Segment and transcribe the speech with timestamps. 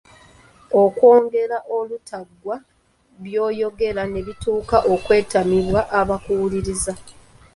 [0.81, 2.55] Okwogera olutaggwa
[3.23, 6.93] byoyogera ne bituuka okwetamibwa abakuwuliriza.